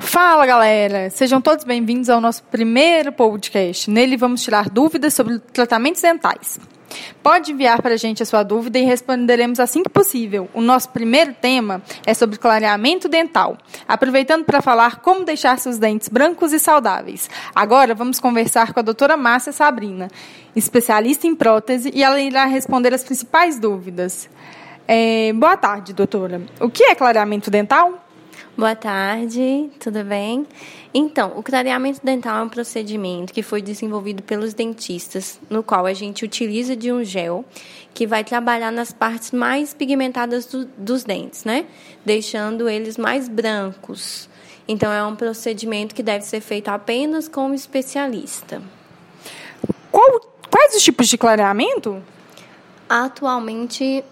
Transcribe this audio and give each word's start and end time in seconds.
Fala 0.00 0.46
galera, 0.46 1.10
sejam 1.10 1.42
todos 1.42 1.62
bem-vindos 1.62 2.08
ao 2.08 2.22
nosso 2.22 2.42
primeiro 2.44 3.12
podcast. 3.12 3.88
Nele 3.88 4.16
vamos 4.16 4.42
tirar 4.42 4.70
dúvidas 4.70 5.12
sobre 5.12 5.38
tratamentos 5.38 6.00
dentais. 6.00 6.58
Pode 7.22 7.52
enviar 7.52 7.80
para 7.82 7.94
a 7.94 7.96
gente 7.98 8.22
a 8.22 8.26
sua 8.26 8.42
dúvida 8.42 8.78
e 8.78 8.84
responderemos 8.84 9.60
assim 9.60 9.82
que 9.82 9.90
possível. 9.90 10.48
O 10.54 10.62
nosso 10.62 10.88
primeiro 10.88 11.34
tema 11.34 11.82
é 12.04 12.14
sobre 12.14 12.38
clareamento 12.38 13.08
dental, 13.08 13.58
aproveitando 13.86 14.44
para 14.44 14.62
falar 14.62 15.00
como 15.00 15.24
deixar 15.24 15.58
seus 15.58 15.78
dentes 15.78 16.08
brancos 16.08 16.52
e 16.52 16.58
saudáveis. 16.58 17.28
Agora 17.54 17.94
vamos 17.94 18.18
conversar 18.18 18.72
com 18.72 18.80
a 18.80 18.82
doutora 18.82 19.18
Márcia 19.18 19.52
Sabrina, 19.52 20.08
especialista 20.56 21.26
em 21.26 21.34
prótese, 21.34 21.92
e 21.94 22.02
ela 22.02 22.20
irá 22.20 22.46
responder 22.46 22.92
as 22.94 23.04
principais 23.04 23.60
dúvidas. 23.60 24.28
É, 24.88 25.32
boa 25.34 25.56
tarde, 25.56 25.92
doutora. 25.92 26.42
O 26.58 26.68
que 26.70 26.84
é 26.84 26.94
clareamento 26.94 27.50
dental? 27.50 28.09
Boa 28.56 28.74
tarde, 28.74 29.70
tudo 29.78 30.04
bem? 30.04 30.44
Então, 30.92 31.32
o 31.36 31.42
clareamento 31.42 32.00
dental 32.04 32.40
é 32.40 32.42
um 32.42 32.48
procedimento 32.48 33.32
que 33.32 33.44
foi 33.44 33.62
desenvolvido 33.62 34.24
pelos 34.24 34.52
dentistas, 34.52 35.40
no 35.48 35.62
qual 35.62 35.86
a 35.86 35.94
gente 35.94 36.24
utiliza 36.24 36.74
de 36.74 36.92
um 36.92 37.04
gel 37.04 37.44
que 37.94 38.08
vai 38.08 38.24
trabalhar 38.24 38.72
nas 38.72 38.92
partes 38.92 39.30
mais 39.30 39.72
pigmentadas 39.72 40.46
do, 40.46 40.64
dos 40.76 41.04
dentes, 41.04 41.44
né? 41.44 41.64
Deixando 42.04 42.68
eles 42.68 42.98
mais 42.98 43.28
brancos. 43.28 44.28
Então, 44.66 44.92
é 44.92 45.02
um 45.04 45.14
procedimento 45.14 45.94
que 45.94 46.02
deve 46.02 46.24
ser 46.24 46.40
feito 46.40 46.68
apenas 46.68 47.28
com 47.28 47.46
um 47.46 47.54
especialista. 47.54 48.60
Qual, 49.92 50.20
quais 50.50 50.74
os 50.74 50.82
tipos 50.82 51.08
de 51.08 51.16
clareamento? 51.16 52.02
Atualmente, 52.88 54.04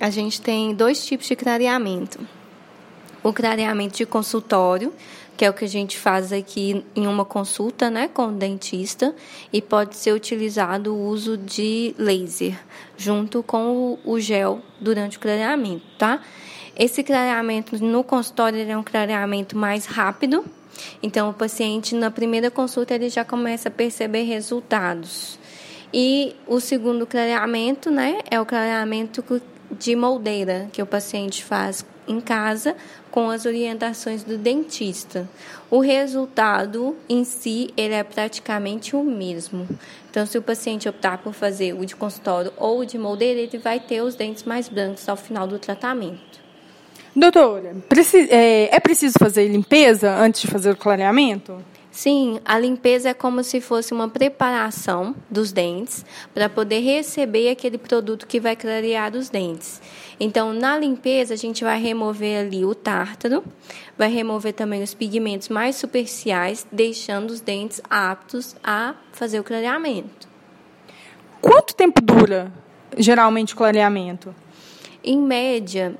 a 0.00 0.10
gente 0.10 0.42
tem 0.42 0.74
dois 0.74 1.06
tipos 1.06 1.28
de 1.28 1.36
clareamento 1.36 2.18
o 3.24 3.32
clareamento 3.32 3.96
de 3.96 4.04
consultório, 4.04 4.92
que 5.36 5.44
é 5.44 5.50
o 5.50 5.54
que 5.54 5.64
a 5.64 5.68
gente 5.68 5.98
faz 5.98 6.32
aqui 6.32 6.84
em 6.94 7.06
uma 7.06 7.24
consulta 7.24 7.90
né, 7.90 8.06
com 8.06 8.26
o 8.26 8.32
dentista, 8.32 9.14
e 9.52 9.60
pode 9.60 9.96
ser 9.96 10.12
utilizado 10.12 10.94
o 10.94 11.08
uso 11.08 11.36
de 11.36 11.94
laser, 11.98 12.54
junto 12.96 13.42
com 13.42 13.98
o, 14.04 14.20
gel 14.20 14.60
durante 14.78 15.16
o 15.16 15.20
clareamento, 15.20 15.84
tá? 15.98 16.20
Esse 16.76 17.02
clareamento 17.02 17.82
no 17.82 18.04
consultório 18.04 18.60
é 18.70 18.76
um 18.76 18.82
clareamento 18.82 19.56
mais 19.56 19.86
rápido, 19.86 20.44
então 21.02 21.30
o 21.30 21.32
paciente 21.32 21.94
na 21.94 22.10
primeira 22.10 22.50
consulta 22.50 22.94
ele 22.94 23.08
já 23.08 23.24
começa 23.24 23.68
a 23.68 23.72
perceber 23.72 24.24
resultados. 24.24 25.38
E 25.92 26.34
o 26.46 26.58
segundo 26.58 27.06
clareamento, 27.06 27.90
né, 27.90 28.18
é 28.28 28.40
o 28.40 28.44
clareamento 28.44 29.22
de 29.78 29.94
moldeira 29.96 30.68
que 30.72 30.82
o 30.82 30.86
paciente 30.86 31.44
faz 31.44 31.84
em 32.06 32.20
casa 32.20 32.76
com 33.10 33.30
as 33.30 33.46
orientações 33.46 34.22
do 34.22 34.36
dentista. 34.36 35.28
O 35.70 35.80
resultado 35.80 36.96
em 37.08 37.24
si 37.24 37.72
ele 37.76 37.94
é 37.94 38.02
praticamente 38.02 38.96
o 38.96 39.02
mesmo. 39.02 39.66
Então, 40.10 40.26
se 40.26 40.36
o 40.36 40.42
paciente 40.42 40.88
optar 40.88 41.18
por 41.18 41.32
fazer 41.32 41.72
o 41.74 41.84
de 41.84 41.96
consultório 41.96 42.52
ou 42.56 42.80
o 42.80 42.86
de 42.86 42.98
moldeira, 42.98 43.40
ele 43.40 43.58
vai 43.58 43.80
ter 43.80 44.02
os 44.02 44.14
dentes 44.14 44.44
mais 44.44 44.68
brancos 44.68 45.08
ao 45.08 45.16
final 45.16 45.46
do 45.46 45.58
tratamento. 45.58 46.42
Doutora, 47.16 47.76
é, 48.28 48.74
é 48.74 48.80
preciso 48.80 49.14
fazer 49.18 49.46
limpeza 49.46 50.12
antes 50.16 50.42
de 50.42 50.48
fazer 50.48 50.70
o 50.70 50.76
clareamento? 50.76 51.64
Sim, 51.94 52.40
a 52.44 52.58
limpeza 52.58 53.10
é 53.10 53.14
como 53.14 53.44
se 53.44 53.60
fosse 53.60 53.94
uma 53.94 54.08
preparação 54.08 55.14
dos 55.30 55.52
dentes 55.52 56.04
para 56.34 56.48
poder 56.48 56.80
receber 56.80 57.48
aquele 57.48 57.78
produto 57.78 58.26
que 58.26 58.40
vai 58.40 58.56
clarear 58.56 59.14
os 59.14 59.28
dentes. 59.28 59.80
Então, 60.18 60.52
na 60.52 60.76
limpeza, 60.76 61.34
a 61.34 61.36
gente 61.36 61.62
vai 61.62 61.80
remover 61.80 62.40
ali 62.40 62.64
o 62.64 62.74
tártaro, 62.74 63.44
vai 63.96 64.10
remover 64.10 64.52
também 64.52 64.82
os 64.82 64.92
pigmentos 64.92 65.48
mais 65.48 65.76
superficiais, 65.76 66.66
deixando 66.72 67.30
os 67.30 67.40
dentes 67.40 67.80
aptos 67.88 68.56
a 68.60 68.96
fazer 69.12 69.38
o 69.38 69.44
clareamento. 69.44 70.26
Quanto 71.40 71.76
tempo 71.76 72.02
dura 72.02 72.52
geralmente 72.98 73.54
o 73.54 73.56
clareamento? 73.56 74.34
Em 75.02 75.16
média, 75.16 75.94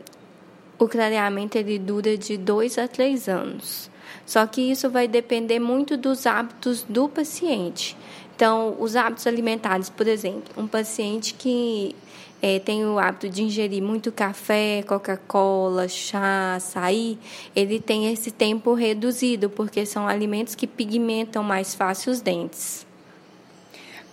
o 0.77 0.89
clareamento 0.89 1.57
ele 1.57 1.79
dura 1.79 2.19
de 2.19 2.37
dois 2.37 2.79
a 2.79 2.89
três 2.89 3.29
anos. 3.29 3.94
Só 4.27 4.47
que 4.47 4.61
isso 4.61 4.89
vai 4.91 5.07
depender 5.07 5.59
muito 5.59 5.97
dos 5.97 6.27
hábitos 6.27 6.85
do 6.89 7.09
paciente. 7.09 7.97
Então, 8.35 8.77
os 8.81 8.97
hábitos 8.97 9.27
alimentares, 9.27 9.89
por 9.89 10.09
exemplo, 10.09 10.53
um 10.57 10.67
paciente 10.67 11.35
que 11.35 11.95
é, 12.43 12.59
tem 12.59 12.85
o 12.85 12.99
hábito 12.99 13.29
de 13.29 13.43
ingerir 13.43 13.83
muito 13.83 14.11
café, 14.13 14.83
Coca-Cola, 14.87 15.89
chá, 15.89 16.57
açaí, 16.57 17.19
ele 17.55 17.81
tem 17.81 18.13
esse 18.13 18.31
tempo 18.31 18.75
reduzido, 18.75 19.49
porque 19.49 19.87
são 19.87 20.07
alimentos 20.07 20.55
que 20.55 20.67
pigmentam 20.67 21.43
mais 21.43 21.75
fácil 21.75 22.13
os 22.13 22.21
dentes. 22.21 22.87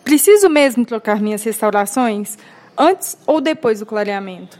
Preciso 0.03 0.49
mesmo 0.49 0.85
trocar 0.85 1.19
minhas 1.19 1.43
restaurações 1.43 2.37
antes 2.77 3.17
ou 3.25 3.41
depois 3.41 3.79
do 3.79 3.85
clareamento? 3.85 4.59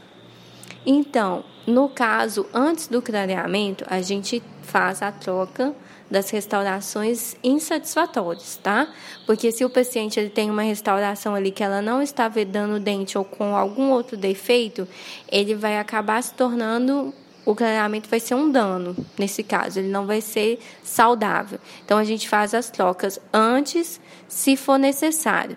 Então, 0.84 1.44
no 1.66 1.88
caso, 1.88 2.46
antes 2.52 2.88
do 2.88 3.00
clareamento, 3.00 3.84
a 3.88 4.02
gente 4.02 4.42
faz 4.62 5.02
a 5.02 5.12
troca 5.12 5.74
das 6.10 6.30
restaurações 6.30 7.36
insatisfatórias, 7.42 8.58
tá? 8.62 8.88
Porque 9.26 9.50
se 9.50 9.64
o 9.64 9.70
paciente 9.70 10.20
ele 10.20 10.28
tem 10.28 10.50
uma 10.50 10.62
restauração 10.62 11.34
ali 11.34 11.50
que 11.50 11.64
ela 11.64 11.80
não 11.80 12.02
está 12.02 12.28
vedando 12.28 12.74
o 12.74 12.80
dente 12.80 13.16
ou 13.16 13.24
com 13.24 13.56
algum 13.56 13.90
outro 13.90 14.16
defeito, 14.16 14.86
ele 15.30 15.54
vai 15.54 15.78
acabar 15.78 16.22
se 16.22 16.34
tornando 16.34 17.12
o 17.44 17.54
clareamento 17.56 18.08
vai 18.08 18.20
ser 18.20 18.34
um 18.36 18.50
dano 18.50 18.96
nesse 19.18 19.42
caso, 19.42 19.80
ele 19.80 19.88
não 19.88 20.06
vai 20.06 20.20
ser 20.20 20.60
saudável. 20.84 21.58
Então 21.84 21.98
a 21.98 22.04
gente 22.04 22.28
faz 22.28 22.54
as 22.54 22.70
trocas 22.70 23.18
antes, 23.32 24.00
se 24.28 24.56
for 24.56 24.78
necessário. 24.78 25.56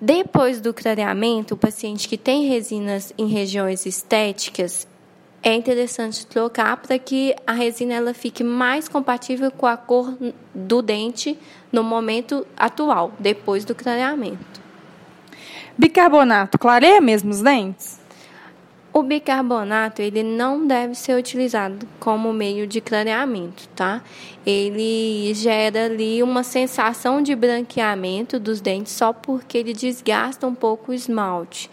Depois 0.00 0.60
do 0.60 0.74
clareamento, 0.74 1.54
o 1.54 1.56
paciente 1.56 2.08
que 2.08 2.18
tem 2.18 2.48
resinas 2.48 3.14
em 3.16 3.26
regiões 3.26 3.86
estéticas, 3.86 4.86
é 5.42 5.54
interessante 5.54 6.24
trocar 6.26 6.76
para 6.76 6.98
que 6.98 7.34
a 7.46 7.52
resina 7.52 7.94
ela 7.94 8.14
fique 8.14 8.44
mais 8.44 8.88
compatível 8.88 9.50
com 9.50 9.66
a 9.66 9.76
cor 9.76 10.16
do 10.54 10.80
dente 10.80 11.36
no 11.70 11.82
momento 11.82 12.46
atual, 12.56 13.12
depois 13.18 13.64
do 13.64 13.74
clareamento. 13.74 14.62
Bicarbonato 15.76 16.58
clareia 16.58 17.00
mesmo 17.00 17.30
os 17.30 17.40
dentes? 17.40 18.01
O 18.94 19.02
bicarbonato 19.02 20.02
ele 20.02 20.22
não 20.22 20.66
deve 20.66 20.94
ser 20.94 21.16
utilizado 21.16 21.88
como 21.98 22.30
meio 22.30 22.66
de 22.66 22.78
clareamento, 22.78 23.66
tá? 23.68 24.02
Ele 24.44 25.32
gera 25.32 25.86
ali 25.86 26.22
uma 26.22 26.42
sensação 26.42 27.22
de 27.22 27.34
branqueamento 27.34 28.38
dos 28.38 28.60
dentes 28.60 28.92
só 28.92 29.10
porque 29.10 29.56
ele 29.56 29.72
desgasta 29.72 30.46
um 30.46 30.54
pouco 30.54 30.90
o 30.90 30.94
esmalte. 30.94 31.70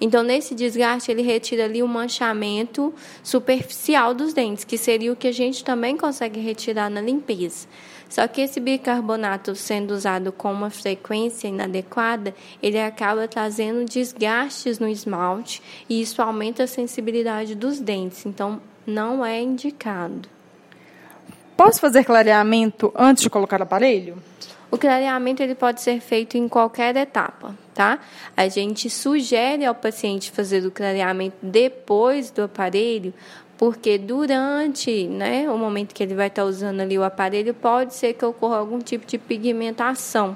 Então, 0.00 0.22
nesse 0.22 0.54
desgaste, 0.54 1.10
ele 1.10 1.22
retira 1.22 1.64
ali 1.64 1.82
o 1.82 1.86
manchamento 1.86 2.92
superficial 3.22 4.14
dos 4.14 4.32
dentes, 4.32 4.64
que 4.64 4.78
seria 4.78 5.12
o 5.12 5.16
que 5.16 5.28
a 5.28 5.32
gente 5.32 5.62
também 5.62 5.96
consegue 5.96 6.40
retirar 6.40 6.88
na 6.88 7.02
limpeza. 7.02 7.68
Só 8.12 8.28
que 8.28 8.42
esse 8.42 8.60
bicarbonato 8.60 9.54
sendo 9.54 9.92
usado 9.92 10.32
com 10.32 10.52
uma 10.52 10.68
frequência 10.68 11.48
inadequada, 11.48 12.34
ele 12.62 12.78
acaba 12.78 13.26
trazendo 13.26 13.86
desgastes 13.86 14.78
no 14.78 14.86
esmalte 14.86 15.62
e 15.88 16.02
isso 16.02 16.20
aumenta 16.20 16.61
a 16.62 16.66
sensibilidade 16.66 17.54
dos 17.54 17.80
dentes. 17.80 18.24
Então, 18.26 18.60
não 18.86 19.24
é 19.24 19.40
indicado. 19.40 20.28
Posso 21.56 21.80
fazer 21.80 22.04
clareamento 22.04 22.92
antes 22.96 23.22
de 23.22 23.30
colocar 23.30 23.60
o 23.60 23.62
aparelho? 23.64 24.16
O 24.70 24.78
clareamento 24.78 25.42
ele 25.42 25.54
pode 25.54 25.82
ser 25.82 26.00
feito 26.00 26.38
em 26.38 26.48
qualquer 26.48 26.96
etapa, 26.96 27.54
tá? 27.74 27.98
A 28.34 28.48
gente 28.48 28.88
sugere 28.88 29.66
ao 29.66 29.74
paciente 29.74 30.30
fazer 30.30 30.64
o 30.64 30.70
clareamento 30.70 31.36
depois 31.42 32.30
do 32.30 32.44
aparelho, 32.44 33.12
porque 33.58 33.98
durante 33.98 35.06
né, 35.06 35.48
o 35.50 35.58
momento 35.58 35.94
que 35.94 36.02
ele 36.02 36.14
vai 36.14 36.28
estar 36.28 36.44
usando 36.44 36.80
ali 36.80 36.98
o 36.98 37.04
aparelho, 37.04 37.52
pode 37.52 37.94
ser 37.94 38.14
que 38.14 38.24
ocorra 38.24 38.56
algum 38.56 38.78
tipo 38.78 39.06
de 39.06 39.18
pigmentação, 39.18 40.34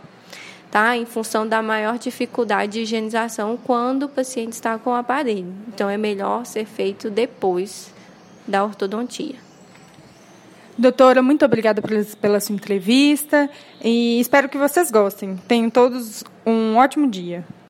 tá? 0.71 0.97
Em 0.97 1.07
função 1.07 1.47
da 1.47 1.63
maior 1.63 1.99
dificuldade 1.99 2.73
de 2.73 2.81
higienização 2.81 3.57
quando 3.57 4.05
o 4.05 4.09
paciente 4.09 4.53
está 4.53 4.79
com 4.79 4.91
o 4.91 4.95
aparelho. 4.95 5.53
Então, 5.69 5.89
é 5.89 5.97
melhor 5.97 6.45
ser 6.45 6.67
feito 6.67 7.11
depois 7.11 7.93
da 8.47 8.65
ortodontia. 8.65 9.47
Doutora, 10.79 11.23
muito 11.23 11.43
obrigada 11.43 11.81
pela 12.21 12.39
sua 12.39 12.55
entrevista 12.55 13.49
e 13.83 14.21
espero 14.21 14.47
que 14.47 14.59
vocês 14.59 14.91
gostem. 14.91 15.37
Tenham 15.49 15.71
todos 15.71 16.23
um 16.45 16.77
ótimo 16.77 17.09
dia. 17.09 17.45